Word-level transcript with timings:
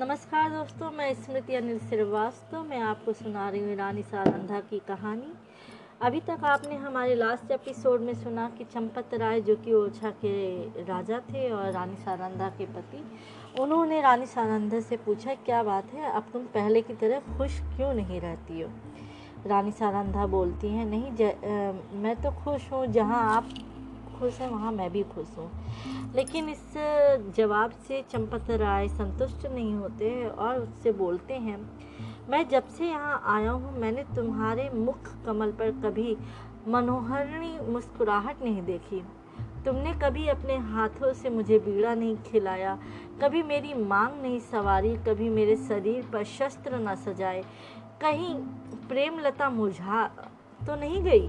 नमस्कार 0.00 0.50
दोस्तों 0.50 0.90
मैं 0.90 1.12
स्मृति 1.14 1.54
अनिल 1.54 1.78
श्रीवास्तव। 1.78 2.62
मैं 2.62 2.78
आपको 2.80 3.12
सुना 3.12 3.48
रही 3.48 3.60
हूँ 3.60 3.74
रानी 3.76 4.02
सारंधा 4.02 4.60
की 4.60 4.78
कहानी। 4.78 5.32
अभी 6.02 6.20
तक 6.20 6.44
आपने 6.44 6.74
हमारे 6.74 7.14
लास्ट 7.14 7.50
एपिसोड 7.50 8.00
में 8.00 8.14
सुना 8.14 8.48
कि 8.58 8.64
चंपत 8.64 9.14
राय 9.14 9.40
जो 9.40 9.56
कि 9.56 9.72
ओछा 9.72 10.10
के 10.10 10.62
राजा 10.84 11.18
थे 11.18 11.50
और 11.50 11.70
रानी 11.72 11.96
सारंधा 11.96 12.48
के 12.48 12.66
पति 12.66 13.04
उन्होंने 13.60 14.00
रानी 14.00 14.26
सारंधा 14.26 14.80
से 14.80 14.96
पूछा 14.96 15.34
क्या 15.34 15.62
बात 15.62 15.92
है? 15.94 16.10
अब 16.12 16.30
तुम 16.32 16.42
पहले 16.42 16.82
की 16.82 16.94
तरह 16.94 17.36
खुश 17.38 17.60
क्यों 17.76 17.94
नहीं 17.94 18.20
रहती 18.20 18.60
हो? 18.60 18.70
रानी 19.46 19.72
सारंधा 19.72 20.26
बोलती 20.26 20.68
हैं 20.68 20.86
नहीं 20.86 21.12
ज, 21.16 21.22
आ, 21.22 21.98
मैं 21.98 22.16
तो 22.16 22.30
खुश 22.30 22.72
हूँ 22.72 22.86
जहाँ 22.86 23.36
आप 23.36 23.48
खुश 24.20 24.40
हैं, 24.40 24.48
वहाँ 24.50 24.72
मैं 24.72 24.90
भी 24.92 25.02
खुश 25.04 25.36
हूँ। 25.38 25.50
लेकिन 26.14 26.48
इस 26.48 26.72
जवाब 27.36 27.70
से 27.88 28.02
चंपत 28.10 28.50
राय 28.50 28.88
संतुष्ट 28.88 29.46
नहीं 29.46 29.74
होते 29.74 30.10
और 30.26 30.58
उससे 30.58 30.92
बोलते 30.92 31.34
हैं, 31.34 31.58
मैं 32.30 32.48
जब 32.48 32.68
से 32.68 32.86
यहाँ 32.86 33.22
आया 33.26 33.50
हूँ, 33.50 33.78
मैंने 33.80 34.02
तुम्हारे 34.16 34.68
मुख 34.70 35.08
कमल 35.26 35.52
पर 35.52 35.70
कभी 35.82 36.16
मनोहरणी 36.68 37.58
मुस्कुराहट 37.68 38.42
नहीं 38.42 38.62
देखी। 38.62 39.02
तुमने 39.64 39.92
कभी 39.94 40.26
अपने 40.28 40.56
हाथों 40.56 41.12
से 41.12 41.30
मुझे 41.30 41.58
बीड़ा 41.58 41.94
नहीं 41.94 42.16
खिलाया, 42.26 42.78
कभी 43.22 43.42
मेरी 43.42 43.74
मांग 43.74 44.20
नहीं 44.22 44.38
सवारी, 44.40 44.96
कभी 45.08 45.28
मेरे 45.28 45.56
शरीर 45.58 46.08
पर 46.12 46.24
शस्त्र 46.24 46.78
न 46.78 46.94
सजाए। 46.96 47.42
कहीं 48.00 48.34
प्रेमलता 48.88 49.50
मुझा 49.50 50.06
तो 50.66 50.74
नहीं 50.76 51.02
गई? 51.02 51.28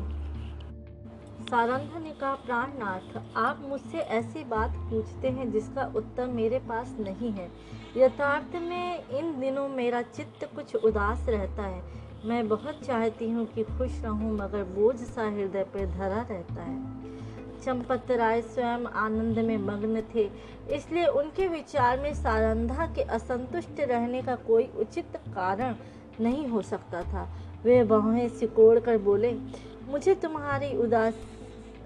सारंधा 1.41 2.00
ने 2.00 2.09
कहा 2.12 2.34
प्राणनाथ, 2.36 3.18
आप 3.38 3.62
मुझसे 3.62 3.98
ऐसी 3.98 4.44
बात 4.44 4.76
पूछते 4.90 5.30
हैं 5.30 5.52
जिसका 5.52 5.86
उत्तर 5.95 6.27
मेरे 6.27 6.59
पास 6.59 6.95
नहीं 6.99 7.32
है। 7.32 7.49
यथार्थ 7.98 8.55
में 8.62 9.10
इन 9.10 9.40
दिनों 9.40 9.68
मेरा 9.70 10.01
चित्त 10.01 10.48
कुछ 10.55 10.76
उदास 10.76 11.26
रहता 11.29 11.63
है। 11.63 11.82
मैं 12.26 12.48
बहुत 12.48 12.82
चाहती 12.85 13.29
हूँ 13.29 13.46
कि 13.46 13.63
खुश 13.63 13.99
रहूँ, 14.01 14.32
मगर 14.34 14.63
बोझ 14.76 14.96
सा 14.96 15.24
हृदय 15.24 15.63
पर 15.63 15.85
धरा 15.88 16.21
रहता 16.21 16.62
है। 16.62 16.79
चंपत 17.62 18.12
राय 18.12 18.41
स्वयं 18.41 18.85
आनंद 18.98 19.40
में 19.40 19.57
मग्न 19.57 20.01
थे, 20.16 20.29
इसलिए 20.71 21.05
उनके 21.05 21.48
विचार 21.48 21.99
में 21.99 22.13
सारंधा 22.13 22.85
के 22.85 23.01
असंतुष्ट 23.12 23.79
रहने 23.79 24.21
का 24.21 24.35
कोई 24.48 24.70
उचित 24.77 25.18
कारण 25.27 25.76
नहीं 26.20 26.48
हो 26.48 26.62
सकता 26.62 27.01
था। 27.04 27.27
वे 27.63 27.84
बाहें 27.84 28.27
सिकोड़ 28.29 28.79
कर 28.79 28.98
बोले 28.98 29.32
मुझे 29.92 30.16
तुम्हारी 30.16 30.78
उदास, 30.78 31.14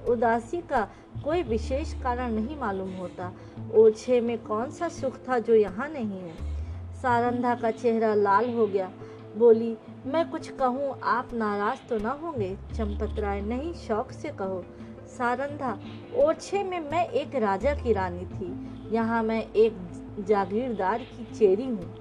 उदासी 0.10 0.62
का 0.62 0.90
कोई 1.24 1.44
विशेष 1.44 1.94
कारण 1.94 2.32
नहीं 2.32 2.58
मालूम 2.58 2.92
होता। 2.94 3.34
ओछे 3.76 4.22
में 4.22 4.38
कौन 4.38 4.70
सा 4.70 4.90
सुख 4.90 5.18
था 5.30 5.40
जो 5.40 5.56
यहाँ 5.56 5.90
नहीं 5.90 6.20
है? 6.22 6.34
सारंधा 7.02 7.56
का 7.56 7.72
चेहरा 7.72 8.14
लाल 8.14 8.54
हो 8.54 8.68
गया। 8.68 8.92
बोली, 9.38 9.78
मैं 10.06 10.30
कुछ 10.32 10.52
कहूँ, 10.52 11.00
आप 11.04 11.30
नाराज़ 11.34 11.90
तो 11.90 11.98
ना 11.98 12.10
होंगे? 12.10 12.58
चंपत 12.76 13.20
राय, 13.20 13.42
नहीं, 13.42 13.74
शौक 13.74 14.12
से 14.12 14.30
कहो। 14.30 14.66
सारंधा, 15.08 15.80
ओछे 16.16 16.64
में 16.64 16.80
मैं 16.80 17.10
एक 17.10 17.36
राजा 17.36 17.74
की 17.74 17.94
रानी 17.94 18.26
थी। 18.26 18.70
यहाँ 18.96 19.24
मैं 19.24 19.52
एक 19.52 19.78
जागीरदार 20.20 21.00
की 21.00 21.36
चेरी 21.36 21.66
हूँ। 21.66 21.96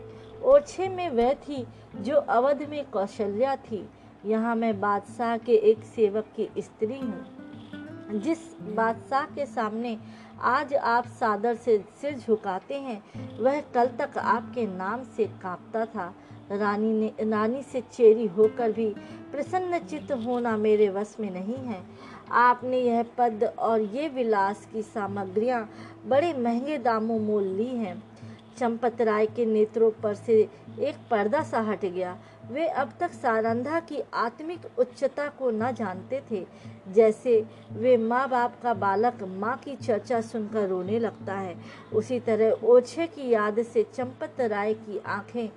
ओछे 0.45 0.89
में 0.89 1.11
वह 1.11 1.35
थी 1.35 1.67
जो 1.97 2.17
अवध 2.17 2.67
में 2.69 2.91
कौशल्या 2.91 3.57
थी। 3.57 3.89
यहाँ 4.27 4.55
मैं 4.57 4.81
बादशाह 4.81 5.37
के 5.37 5.53
एक 5.53 5.85
सेवक 5.85 6.25
की 6.37 6.49
स्त्री 6.59 6.99
हूँ। 6.99 8.21
जिस 8.21 8.39
बादशाह 8.61 9.25
के 9.25 9.47
सामने 9.47 9.99
आज 10.41 10.75
आप 10.75 11.07
सादर 11.07 11.55
से 11.55 11.85
सिर 12.01 12.19
झुकाते 12.19 12.75
हैं, 12.75 13.03
वह 13.39 13.61
कल 13.61 13.87
तक 13.87 14.19
आपके 14.19 14.67
नाम 14.67 15.03
से 15.03 15.25
कांपता 15.25 15.85
था। 15.85 16.15
रानी 16.53 16.93
ने, 16.93 17.31
रानी 17.31 17.63
से 17.63 17.81
चेरी 17.81 18.27
होकर 18.27 18.73
भी 18.73 18.89
प्रसन्न 19.33 19.79
चित्त 19.79 20.13
होना 20.13 20.57
मेरे 20.57 20.89
वश 20.89 21.17
में 21.21 21.31
नहीं 21.31 21.57
है। 21.57 21.83
आपने 22.31 22.81
यह 22.81 23.05
पद 23.19 23.55
और 23.59 23.81
ये 23.81 24.09
विलास 24.09 24.69
की 24.73 24.83
सामग्रियाँ 24.83 25.71
बड़े 26.07 26.33
महँगे 26.33 26.79
दामों 26.79 27.21
मोल 27.21 27.45
ली 27.45 27.69
हैं। 27.69 28.14
चंपत 28.59 29.01
राय 29.01 29.27
के 29.27 29.45
नेत्रों 29.47 29.91
पर 29.91 30.15
से 30.15 30.49
एक 30.81 30.95
पर्दा 31.11 31.43
सा 31.43 31.61
हट 31.61 31.85
गया। 31.85 32.17
वे 32.51 32.67
अब 32.67 32.93
तक 33.01 33.11
सारंधा 33.13 33.81
की 33.81 34.03
आत्मिक 34.15 34.61
उच्चता 34.79 35.29
को 35.29 35.51
न 35.51 35.73
जानते 35.73 36.23
थे। 36.31 36.45
जैसे 36.93 37.45
वे 37.73 37.97
माँ 37.97 38.29
बाप 38.29 38.55
का 38.63 38.75
बालक 38.75 39.23
माँ 39.23 39.57
की 39.57 39.77
चर्चा 39.77 40.21
सुनकर 40.21 40.69
रोने 40.69 40.99
लगता 40.99 41.35
है। 41.35 41.55
उसी 41.93 42.21
तरह 42.21 42.67
ओछे 42.67 43.07
की 43.07 43.31
याद 43.31 43.63
से 43.63 43.87
चंपत 43.95 44.41
राय 44.41 44.75
की 44.75 44.99
आँखें 45.07 45.49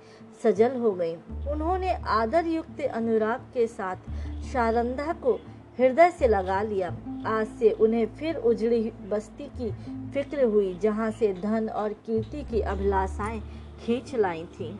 सजल 0.42 0.76
हो 0.76 0.92
गईं। 0.92 1.16
उन्होंने 1.50 1.92
आदर 1.94 2.46
युक्त 2.46 2.80
अनुराग 2.80 3.40
के 3.54 3.66
साथ 3.66 4.10
सारंधा 4.52 5.12
को 5.12 5.38
हृदय 5.78 6.10
से 6.10 6.28
लगा 6.28 6.62
लिया। 6.62 6.88
आज 7.26 7.46
से 7.46 7.70
उन्हें 7.70 8.06
फिर 8.06 8.36
उजड़ी 8.36 8.92
बस्ती 9.08 9.44
की 9.44 9.70
फ़िक्र 10.12 10.44
हुई, 10.44 10.74
जहाँ 10.74 11.10
से 11.10 11.32
धन 11.32 11.68
और 11.68 11.92
कीर्ति 11.92 12.42
की 12.44 12.60
अभिलाषाएँ 12.60 13.40
खींच 13.84 14.14
लाई 14.14 14.44
थीं। 14.44 14.76